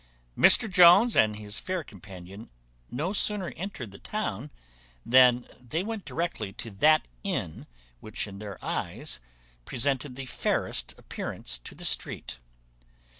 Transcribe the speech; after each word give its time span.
Mr 0.35 0.67
Jones 0.67 1.15
and 1.15 1.35
his 1.35 1.59
fair 1.59 1.83
companion 1.83 2.49
no 2.89 3.13
sooner 3.13 3.49
entered 3.55 3.91
the 3.91 3.99
town, 3.99 4.49
than 5.05 5.45
they 5.59 5.83
went 5.83 6.05
directly 6.05 6.51
to 6.51 6.71
that 6.71 7.07
inn 7.23 7.67
which 7.99 8.25
in 8.25 8.39
their 8.39 8.57
eyes 8.65 9.19
presented 9.63 10.15
the 10.15 10.25
fairest 10.25 10.95
appearance 10.97 11.59
to 11.59 11.75
the 11.75 11.85
street. 11.85 12.39